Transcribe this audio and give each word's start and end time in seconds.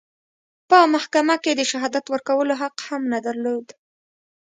په 0.69 0.77
محکمه 0.93 1.35
کې 1.43 1.51
د 1.55 1.61
شهادت 1.71 2.05
ورکولو 2.09 2.53
حق 2.61 2.75
هم 2.87 3.01
نه 3.13 3.19
درلود. 3.25 3.65